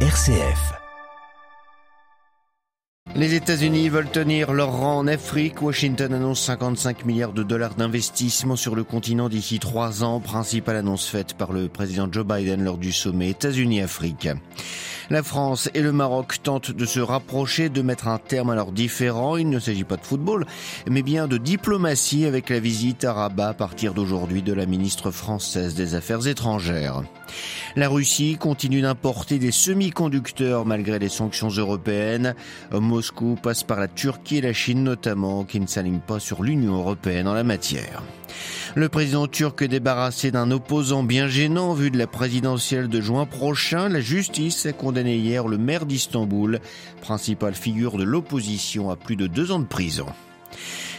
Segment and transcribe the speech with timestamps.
[0.00, 0.85] RCF.
[3.16, 5.62] Les États-Unis veulent tenir leur rang en Afrique.
[5.62, 10.20] Washington annonce 55 milliards de dollars d'investissement sur le continent d'ici trois ans.
[10.20, 14.28] Principale annonce faite par le président Joe Biden lors du sommet États-Unis-Afrique.
[15.08, 18.72] La France et le Maroc tentent de se rapprocher, de mettre un terme à leurs
[18.72, 19.36] différends.
[19.36, 20.44] Il ne s'agit pas de football,
[20.90, 25.10] mais bien de diplomatie avec la visite à Rabat à partir d'aujourd'hui de la ministre
[25.12, 27.02] française des Affaires étrangères.
[27.76, 32.34] La Russie continue d'importer des semi-conducteurs malgré les sanctions européennes.
[32.72, 33.05] Moscou
[33.42, 37.28] passe par la Turquie et la Chine notamment, qui ne s'alignent pas sur l'Union européenne
[37.28, 38.02] en la matière.
[38.74, 43.88] Le président turc débarrassé d'un opposant bien gênant vu de la présidentielle de juin prochain.
[43.88, 46.60] La justice a condamné hier le maire d'Istanbul,
[47.00, 50.06] principale figure de l'opposition à plus de deux ans de prison.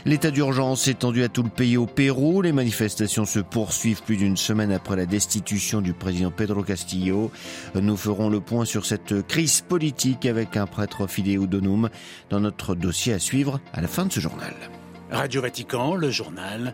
[0.08, 2.42] L'état d'urgence étendu à tout le pays au Pérou.
[2.42, 7.30] Les manifestations se poursuivent plus d'une semaine après la destitution du président Pedro Castillo.
[7.76, 11.90] Nous ferons le point sur cette crise politique avec un prêtre fidéo donum
[12.30, 14.54] dans notre dossier à suivre à la fin de ce journal.
[15.12, 16.74] Radio Vatican, le journal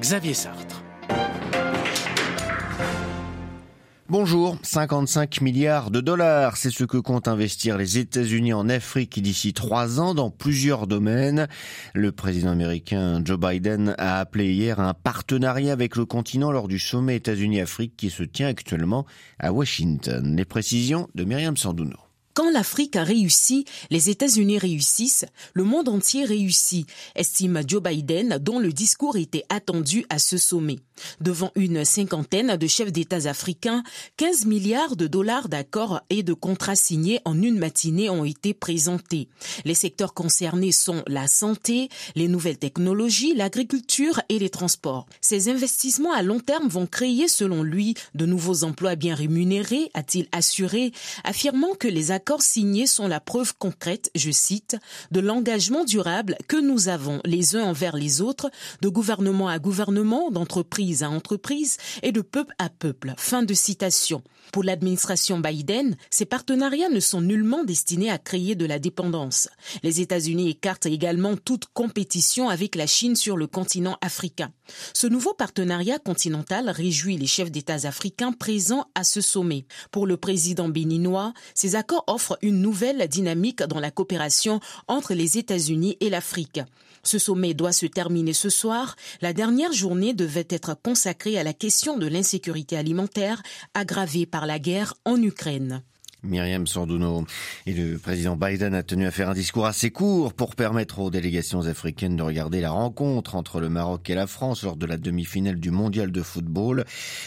[0.00, 0.82] Xavier Sartre.
[4.12, 9.54] Bonjour, 55 milliards de dollars, c'est ce que comptent investir les États-Unis en Afrique d'ici
[9.54, 11.48] trois ans dans plusieurs domaines.
[11.94, 16.78] Le président américain Joe Biden a appelé hier un partenariat avec le continent lors du
[16.78, 19.06] sommet États-Unis-Afrique qui se tient actuellement
[19.38, 20.36] à Washington.
[20.36, 22.11] Les précisions de Myriam Sandouno.
[22.34, 28.58] Quand l'Afrique a réussi, les États-Unis réussissent, le monde entier réussit, estime Joe Biden, dont
[28.58, 30.78] le discours était attendu à ce sommet.
[31.20, 33.82] Devant une cinquantaine de chefs d'États africains,
[34.16, 39.28] 15 milliards de dollars d'accords et de contrats signés en une matinée ont été présentés.
[39.64, 45.06] Les secteurs concernés sont la santé, les nouvelles technologies, l'agriculture et les transports.
[45.20, 50.28] Ces investissements à long terme vont créer, selon lui, de nouveaux emplois bien rémunérés, a-t-il
[50.32, 50.92] assuré,
[51.24, 52.10] affirmant que les
[52.40, 54.76] signés sont la preuve concrète, je cite,
[55.10, 58.50] de l'engagement durable que nous avons les uns envers les autres,
[58.80, 63.14] de gouvernement à gouvernement, d'entreprise à entreprise et de peuple à peuple.
[63.16, 64.22] Fin de citation.
[64.52, 69.48] Pour l'administration Biden, ces partenariats ne sont nullement destinés à créer de la dépendance.
[69.82, 74.52] Les États-Unis écartent également toute compétition avec la Chine sur le continent africain.
[74.94, 79.64] Ce nouveau partenariat continental réjouit les chefs d'État africains présents à ce sommet.
[79.90, 85.38] Pour le président béninois, ces accords offrent une nouvelle dynamique dans la coopération entre les
[85.38, 86.60] États-Unis et l'Afrique.
[87.02, 88.96] Ce sommet doit se terminer ce soir.
[89.20, 93.42] La dernière journée devait être consacrée à la question de l'insécurité alimentaire
[93.74, 95.82] aggravée par la guerre en Ukraine.
[96.22, 97.24] Myriam Sandouno.
[97.66, 101.10] Et le président Biden a tenu à faire un discours assez court pour permettre aux
[101.10, 104.96] délégations africaines de regarder la rencontre entre le Maroc et la France lors de la
[104.96, 106.84] demi-finale du mondial de football.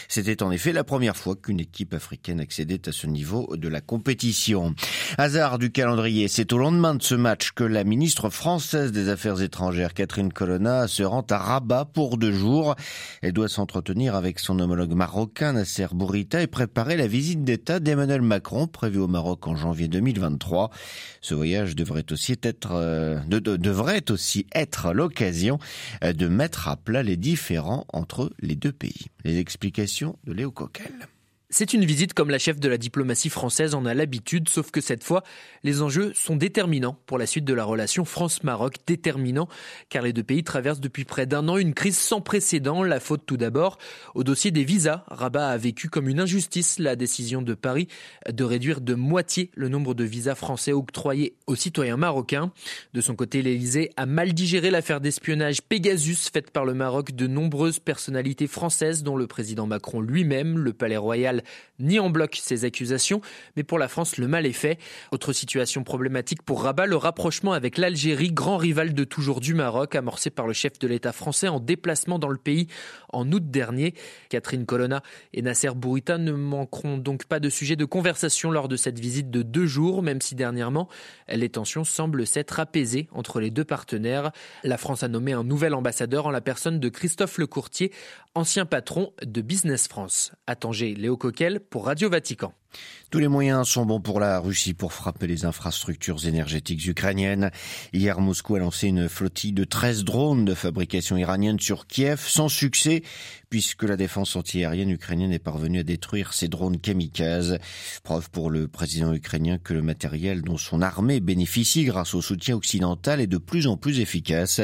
[0.08, 3.80] C'était en effet la première fois qu'une équipe africaine accédait à ce niveau de la
[3.80, 4.74] compétition.
[5.18, 9.42] Hasard du calendrier, c'est au lendemain de ce match que la ministre française des Affaires
[9.42, 12.74] étrangères, Catherine Colonna, se rend à Rabat pour deux jours.
[13.22, 18.22] Elle doit s'entretenir avec son homologue marocain, Nasser Bourita, et préparer la visite d'État d'Emmanuel
[18.22, 20.70] Macron, prévu au Maroc en janvier 2023.
[21.20, 25.58] Ce voyage devrait aussi être, euh, de, de, devrait aussi être l'occasion
[26.04, 29.06] euh, de mettre à plat les différends entre les deux pays.
[29.24, 31.08] Les explications de Léo Coquel.
[31.48, 34.80] C'est une visite comme la chef de la diplomatie française en a l'habitude, sauf que
[34.80, 35.22] cette fois,
[35.62, 39.46] les enjeux sont déterminants pour la suite de la relation France-Maroc, déterminants
[39.88, 42.82] car les deux pays traversent depuis près d'un an une crise sans précédent.
[42.82, 43.78] La faute tout d'abord
[44.16, 45.04] au dossier des visas.
[45.06, 47.86] Rabat a vécu comme une injustice la décision de Paris
[48.28, 52.50] de réduire de moitié le nombre de visas français octroyés aux citoyens marocains.
[52.92, 57.28] De son côté, l'Élysée a mal digéré l'affaire d'espionnage Pegasus faite par le Maroc de
[57.28, 61.35] nombreuses personnalités françaises dont le président Macron lui-même, le Palais Royal
[61.78, 63.20] ni en bloc ces accusations,
[63.56, 64.78] mais pour la France, le mal est fait.
[65.12, 69.94] Autre situation problématique pour Rabat, le rapprochement avec l'Algérie, grand rival de toujours du Maroc,
[69.94, 72.66] amorcé par le chef de l'État français en déplacement dans le pays
[73.12, 73.94] en août dernier.
[74.28, 75.02] Catherine Colonna
[75.32, 79.30] et Nasser Bourita ne manqueront donc pas de sujet de conversation lors de cette visite
[79.30, 80.88] de deux jours, même si dernièrement,
[81.28, 84.32] les tensions semblent s'être apaisées entre les deux partenaires.
[84.64, 87.92] La France a nommé un nouvel ambassadeur en la personne de Christophe Lecourtier,
[88.34, 90.32] ancien patron de Business France.
[90.46, 91.16] À Tanger, Léo
[91.70, 92.52] Pour Radio Vatican.
[93.10, 97.52] Tous les moyens sont bons pour la Russie pour frapper les infrastructures énergétiques ukrainiennes.
[97.92, 102.48] Hier, Moscou a lancé une flottille de 13 drones de fabrication iranienne sur Kiev, sans
[102.48, 103.02] succès,
[103.48, 107.58] puisque la défense antiaérienne ukrainienne est parvenue à détruire ces drones kamikazes.
[108.02, 112.56] Preuve pour le président ukrainien que le matériel dont son armée bénéficie grâce au soutien
[112.56, 114.60] occidental est de plus en plus efficace.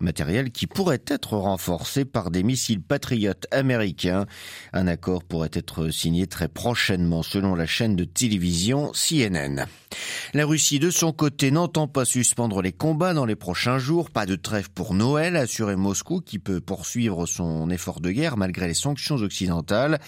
[0.00, 4.24] Matériel qui pourrait être renforcé par des missiles patriotes américains.
[4.72, 9.66] Un accord pourrait être signer très prochainement selon la chaîne de télévision CNN.
[10.34, 14.10] La Russie, de son côté, n'entend pas suspendre les combats dans les prochains jours.
[14.10, 18.68] Pas de trêve pour Noël, assuré Moscou, qui peut poursuivre son effort de guerre malgré
[18.68, 19.98] les sanctions occidentales.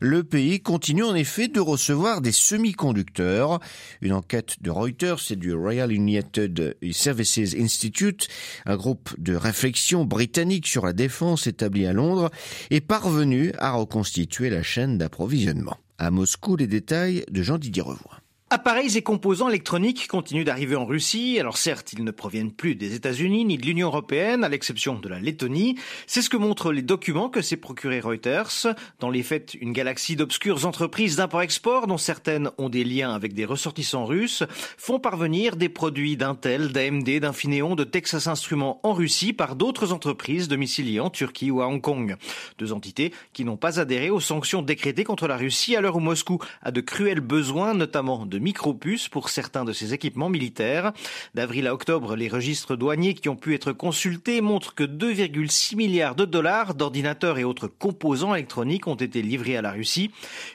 [0.00, 3.58] Le pays continue en effet de recevoir des semi-conducteurs.
[4.02, 8.28] Une enquête de Reuters et du Royal United Services Institute,
[8.66, 12.30] un groupe de réflexion britannique sur la défense établi à Londres,
[12.68, 15.78] est parvenu à reconstituer la chaîne d'approvisionnement.
[15.98, 18.18] À Moscou, les détails de Jean-Didier Revoin.
[18.48, 21.36] Appareils et composants électroniques continuent d'arriver en Russie.
[21.40, 25.08] Alors certes, ils ne proviennent plus des États-Unis ni de l'Union européenne, à l'exception de
[25.08, 25.74] la Lettonie.
[26.06, 28.68] C'est ce que montrent les documents que s'est procuré Reuters.
[29.00, 33.44] Dans les faits, une galaxie d'obscures entreprises d'import-export, dont certaines ont des liens avec des
[33.44, 34.44] ressortissants russes,
[34.78, 40.46] font parvenir des produits d'Intel, d'AMD, d'Infineon, de Texas Instruments en Russie par d'autres entreprises
[40.46, 42.14] domiciliées en Turquie ou à Hong Kong.
[42.58, 46.00] Deux entités qui n'ont pas adhéré aux sanctions décrétées contre la Russie à l'heure où
[46.00, 50.92] Moscou a de cruels besoins, notamment de de micropuces pour certains de ces équipements militaires.
[51.34, 56.14] D'avril à octobre, les registres douaniers qui ont pu être consultés montrent que 2,6 milliards
[56.14, 60.10] de dollars d'ordinateurs et autres composants électroniques ont été livrés à la Russie.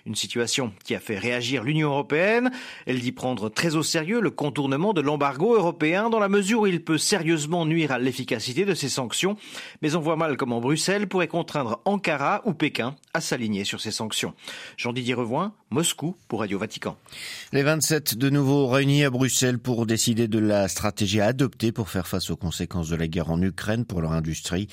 [0.05, 2.51] Une situation qui a fait réagir l'Union européenne.
[2.85, 6.67] Elle dit prendre très au sérieux le contournement de l'embargo européen dans la mesure où
[6.67, 9.37] il peut sérieusement nuire à l'efficacité de ces sanctions.
[9.81, 13.91] Mais on voit mal comment Bruxelles pourrait contraindre Ankara ou Pékin à s'aligner sur ces
[13.91, 14.33] sanctions.
[14.77, 16.97] Jean-Didier Revoin, Moscou pour Radio Vatican.
[17.71, 22.05] 27 de nouveau réunis à Bruxelles pour décider de la stratégie à adopter pour faire
[22.05, 24.67] face aux conséquences de la guerre en Ukraine pour leur industrie.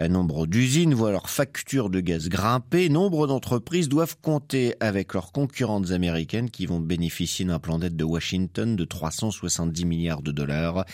[0.00, 2.88] Nombre d'usines voient leurs factures de gaz grimper.
[2.88, 8.02] Nombre d'entreprises doivent compter avec leurs concurrentes américaines qui vont bénéficier d'un plan d'aide de
[8.02, 10.84] Washington de 370 milliards de dollars.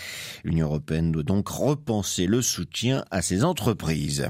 [0.44, 4.28] L'Union européenne doit donc repenser le soutien à ces entreprises.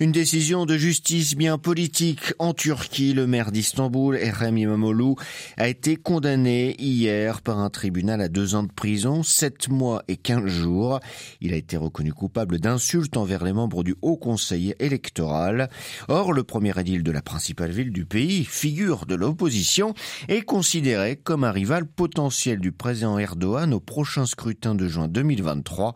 [0.00, 3.12] Une décision de justice bien politique en Turquie.
[3.12, 5.14] Le maire d'Istanbul, Erem İmamoğlu,
[5.56, 10.16] a été condamné hier par un tribunal à deux ans de prison, sept mois et
[10.16, 11.00] quinze jours.
[11.40, 15.70] Il a été reconnu coupable d'insultes envers les membres du Haut Conseil électoral.
[16.08, 19.94] Or, le premier édile de la principale ville du pays, figure de l'opposition,
[20.28, 25.94] est considéré comme un rival potentiel du président Erdogan au prochain scrutin de juin 2023.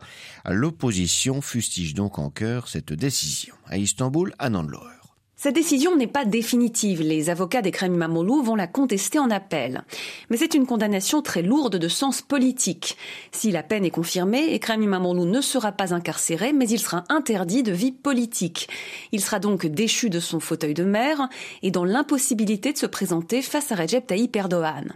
[0.49, 3.55] L'opposition fustige donc en cœur cette décision.
[3.67, 4.94] À Istanbul, Nanloer.
[5.37, 7.01] Cette décision n'est pas définitive.
[7.01, 9.83] Les avocats d'Ekrem Imamoglu vont la contester en appel.
[10.29, 12.97] Mais c'est une condamnation très lourde de sens politique.
[13.33, 17.73] Si la peine est confirmée, Ekrem ne sera pas incarcéré, mais il sera interdit de
[17.73, 18.69] vie politique.
[19.11, 21.27] Il sera donc déchu de son fauteuil de maire
[21.63, 24.93] et dans l'impossibilité de se présenter face à Recep Tayyip Erdogan.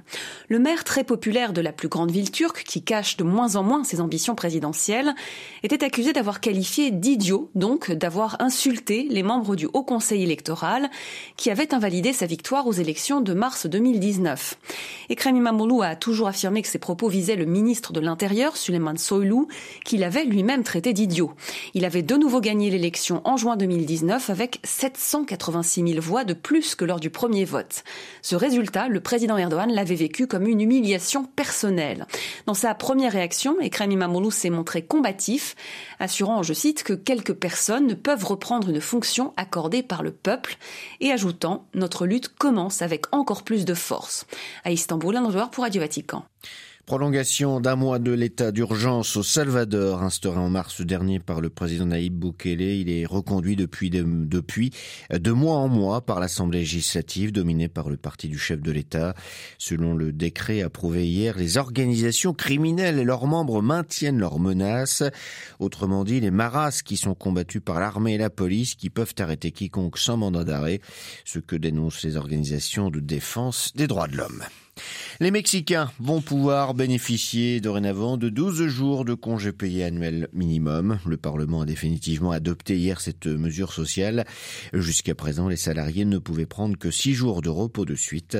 [0.47, 3.63] Le maire très populaire de la plus grande ville turque, qui cache de moins en
[3.63, 5.13] moins ses ambitions présidentielles,
[5.63, 10.89] était accusé d'avoir qualifié d'idiot, donc d'avoir insulté les membres du Haut Conseil électoral
[11.37, 14.57] qui avait invalidé sa victoire aux élections de mars 2019.
[15.09, 19.47] Ekrem Imamoglu a toujours affirmé que ses propos visaient le ministre de l'Intérieur, Suleiman Soylu,
[19.83, 21.31] qu'il avait lui-même traité d'idiot.
[21.73, 26.75] Il avait de nouveau gagné l'élection en juin 2019 avec 786 000 voix de plus
[26.75, 27.83] que lors du premier vote.
[28.21, 32.05] Ce résultat, le président Erdogan l'avait vécu comme une humiliation personnelle.
[32.45, 35.55] Dans sa première réaction, Ekrem Imamoglu s'est montré combatif,
[35.99, 40.57] assurant, je cite, que quelques personnes ne peuvent reprendre une fonction accordée par le peuple
[40.99, 44.25] et ajoutant Notre lutte commence avec encore plus de force.
[44.63, 46.25] À Istanbul, un devoir pour Radio Vatican.
[46.89, 51.85] Prolongation d'un mois de l'état d'urgence au Salvador, instauré en mars dernier par le président
[51.85, 52.63] Naïb Bukele.
[52.63, 54.71] Il est reconduit depuis de, depuis
[55.11, 59.13] de mois en mois par l'Assemblée législative dominée par le parti du chef de l'État.
[59.59, 65.03] Selon le décret approuvé hier, les organisations criminelles et leurs membres maintiennent leurs menaces.
[65.59, 69.51] Autrement dit, les maras qui sont combattus par l'armée et la police qui peuvent arrêter
[69.51, 70.81] quiconque sans mandat d'arrêt,
[71.23, 74.43] ce que dénoncent les organisations de défense des droits de l'homme.
[75.21, 80.97] Les Mexicains vont pouvoir bénéficier dorénavant de 12 jours de congés payés annuels minimum.
[81.05, 84.23] Le Parlement a définitivement adopté hier cette mesure sociale.
[84.71, 88.37] Jusqu'à présent, les salariés ne pouvaient prendre que 6 jours de repos de suite.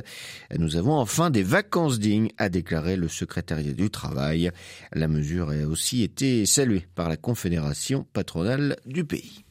[0.58, 4.50] Nous avons enfin des vacances dignes, a déclaré le secrétariat du travail.
[4.94, 9.44] La mesure a aussi été saluée par la Confédération patronale du pays.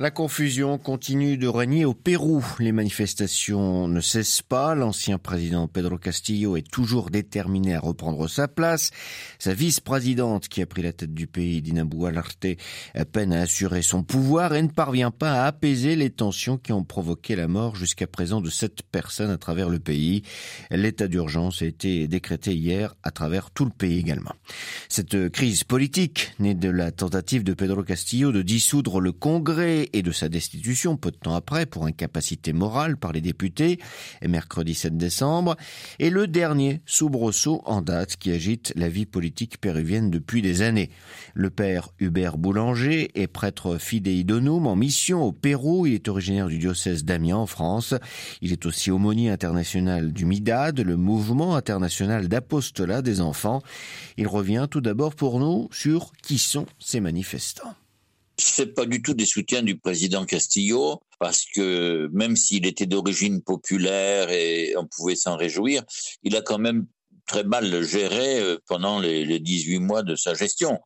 [0.00, 2.44] La confusion continue de régner au Pérou.
[2.60, 4.76] Les manifestations ne cessent pas.
[4.76, 8.92] L'ancien président Pedro Castillo est toujours déterminé à reprendre sa place.
[9.40, 12.46] Sa vice-présidente, qui a pris la tête du pays, Dina Boualarte,
[13.10, 16.84] peine à assurer son pouvoir et ne parvient pas à apaiser les tensions qui ont
[16.84, 20.22] provoqué la mort jusqu'à présent de sept personnes à travers le pays.
[20.70, 24.36] L'état d'urgence a été décrété hier à travers tout le pays également.
[24.98, 30.02] Cette crise politique, née de la tentative de Pedro Castillo de dissoudre le Congrès et
[30.02, 33.78] de sa destitution peu de temps après pour incapacité morale par les députés,
[34.26, 35.54] mercredi 7 décembre,
[36.00, 40.90] est le dernier soubresaut en date qui agite la vie politique péruvienne depuis des années.
[41.32, 45.86] Le père Hubert Boulanger est prêtre fidei en mission au Pérou.
[45.86, 47.94] Il est originaire du diocèse d'Amiens en France.
[48.42, 53.62] Il est aussi aumônier international du MIDAD, le mouvement international d'apostolat des enfants.
[54.16, 57.74] Il revient tout d'abord pour nous sur qui sont ces manifestants.
[58.38, 63.42] C'est pas du tout des soutiens du président Castillo, parce que même s'il était d'origine
[63.42, 65.84] populaire et on pouvait s'en réjouir,
[66.22, 66.86] il a quand même
[67.28, 70.80] très mal géré euh, pendant les, les 18 mois de sa gestion,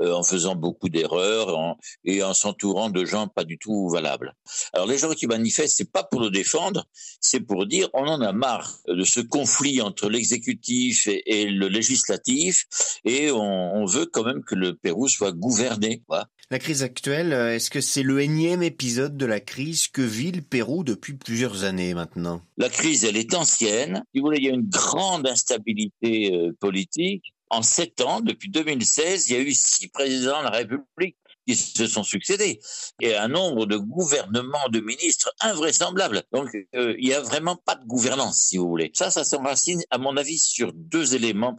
[0.00, 4.34] euh, en faisant beaucoup d'erreurs et en s'entourant de gens pas du tout valables.
[4.72, 6.86] Alors les gens qui manifestent, c'est pas pour le défendre,
[7.20, 12.66] c'est pour dire on en a marre de ce conflit entre l'exécutif et, le législatif
[13.04, 16.02] et on, on, veut quand même que le Pérou soit gouverné.
[16.06, 16.26] Quoi.
[16.50, 20.32] La crise actuelle, euh, est-ce que c'est le énième épisode de la crise que vit
[20.32, 22.40] le Pérou depuis plusieurs années maintenant?
[22.56, 24.02] La crise, elle est ancienne.
[24.14, 27.34] Il y a une grande instabilité euh, politique.
[27.50, 31.54] En sept ans, depuis 2016, il y a eu six présidents de la République qui
[31.54, 32.60] se sont succédés
[33.00, 36.22] et un nombre de gouvernements de ministres invraisemblables.
[36.32, 38.90] Donc euh, il y a vraiment pas de gouvernance, si vous voulez.
[38.94, 41.56] Ça, ça s'enracine, à mon avis, sur deux éléments.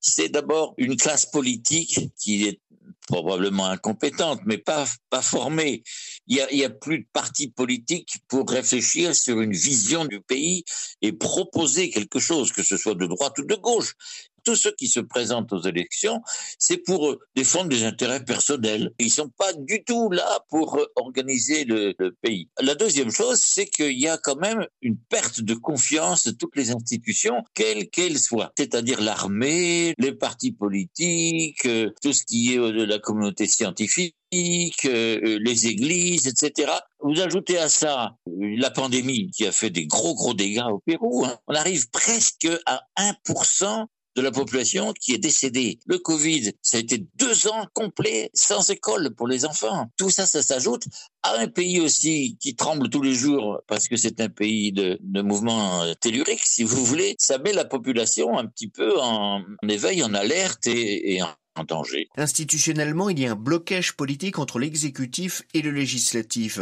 [0.00, 2.60] C'est d'abord une classe politique qui est
[3.10, 5.82] probablement incompétente, mais pas, pas formée.
[6.28, 10.64] Il y, a, a plus de partis politiques pour réfléchir sur une vision du pays
[11.02, 13.94] et proposer quelque chose, que ce soit de droite ou de gauche
[14.50, 16.22] tous ceux qui se présentent aux élections,
[16.58, 18.90] c'est pour défendre des intérêts personnels.
[18.98, 22.48] Ils sont pas du tout là pour organiser le, pays.
[22.60, 26.56] La deuxième chose, c'est qu'il y a quand même une perte de confiance de toutes
[26.56, 28.50] les institutions, quelles qu'elles soient.
[28.58, 34.16] C'est-à-dire l'armée, les partis politiques, euh, tout ce qui est de la communauté scientifique,
[34.84, 36.72] euh, les églises, etc.
[37.00, 41.24] Vous ajoutez à ça la pandémie qui a fait des gros gros dégâts au Pérou.
[41.24, 41.38] Hein.
[41.46, 43.86] On arrive presque à 1%
[44.16, 45.78] de la population qui est décédée.
[45.86, 49.90] Le Covid, ça a été deux ans complets sans école pour les enfants.
[49.96, 50.84] Tout ça, ça s'ajoute
[51.22, 54.98] à un pays aussi qui tremble tous les jours parce que c'est un pays de,
[55.00, 57.14] de mouvement tellurique, si vous voulez.
[57.18, 62.08] Ça met la population un petit peu en, éveil, en alerte et, et en danger.
[62.16, 66.60] Institutionnellement, il y a un blocage politique entre l'exécutif et le législatif.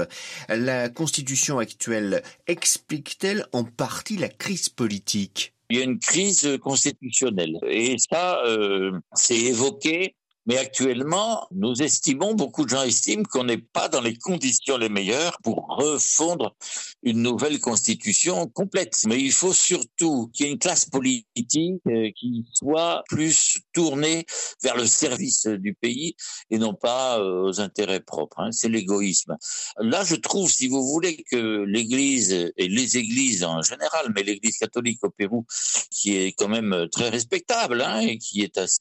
[0.49, 5.55] La constitution actuelle explique-t-elle en partie la crise politique?
[5.70, 7.58] Il y a une crise constitutionnelle.
[7.66, 10.14] Et ça, euh, c'est évoqué
[10.49, 14.88] mais actuellement, nous estimons, beaucoup de gens estiment qu'on n'est pas dans les conditions les
[14.88, 16.57] meilleures pour refondre
[17.02, 18.95] une nouvelle constitution complète.
[19.07, 24.25] Mais il faut surtout qu'il y ait une classe politique euh, qui soit plus tournée
[24.62, 26.17] vers le service du pays
[26.50, 28.40] et non pas euh, aux intérêts propres.
[28.40, 28.50] Hein.
[28.50, 29.37] C'est l'égoïsme.
[29.78, 34.57] Là, je trouve, si vous voulez, que l'Église et les églises en général, mais l'Église
[34.57, 35.45] catholique au Pérou,
[35.90, 38.78] qui est quand même très respectable hein, et qui est assez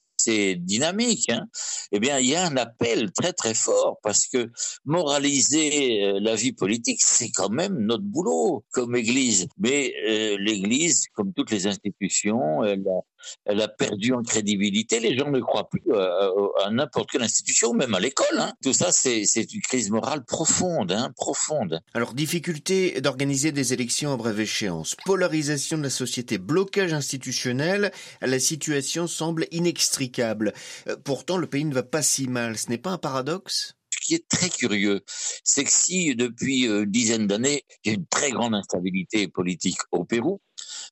[0.56, 1.48] dynamique, hein,
[1.92, 4.50] eh bien, il y a un appel très très fort parce que
[4.86, 9.48] moraliser euh, la vie politique, c'est quand même notre boulot comme Église.
[9.58, 13.02] Mais euh, l'Église, comme toutes les institutions, elle a,
[13.46, 15.00] elle a perdu en crédibilité.
[15.00, 16.30] Les gens ne croient plus à,
[16.66, 18.40] à n'importe quelle institution, même à l'école.
[18.40, 18.54] Hein.
[18.64, 21.82] Tout ça, c'est une crise morale profonde, hein, profonde.
[21.94, 28.40] Alors, difficulté d'organiser des élections à brève échéance, polarisation de la société, blocage institutionnel, la
[28.40, 30.54] situation semble inextricable.
[30.88, 32.58] Euh, pourtant, le pays ne va pas si mal.
[32.58, 33.74] Ce n'est pas un paradoxe?
[33.90, 35.02] Ce qui est très curieux,
[35.44, 39.80] c'est que si depuis une dizaine d'années, il y a une très grande instabilité politique
[39.92, 40.40] au Pérou,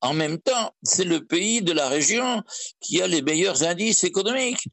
[0.02, 2.44] en même temps, c'est le pays de la région
[2.80, 4.68] qui a les meilleurs indices économiques.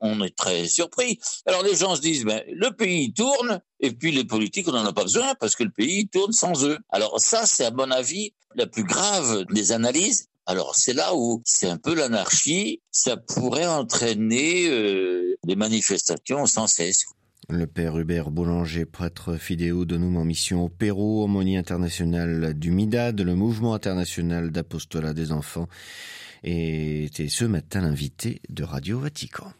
[0.00, 1.18] On, est très surpris.
[1.46, 4.84] Alors les gens se disent, ben, le pays tourne, et puis les politiques, on n'en
[4.84, 6.78] a pas besoin parce que le pays tourne sans eux.
[6.90, 10.26] Alors ça, c'est à mon avis la plus grave des analyses.
[10.46, 16.66] Alors c'est là où c'est un peu l'anarchie, ça pourrait entraîner euh, des manifestations sans
[16.66, 17.04] cesse.
[17.52, 22.70] Le père Hubert Boulanger, prêtre fidéo de nous en mission au Pérou, aumônier international du
[22.70, 25.66] MIDAD, le mouvement international d'apostolat des enfants,
[26.44, 29.52] était ce matin l'invité de Radio Vatican.